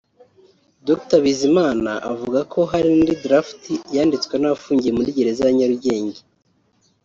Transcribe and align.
Dr 0.87 1.19
Bizimana 1.23 1.91
avuga 2.11 2.39
ko 2.53 2.59
hari 2.71 2.87
n’indi 2.91 3.15
‘draft’ 3.23 3.61
yanditswe 3.95 4.33
n’abafungiye 4.37 4.91
muri 4.97 5.15
gereza 5.17 5.41
ya 5.45 5.55
Nyarugenge 5.57 6.19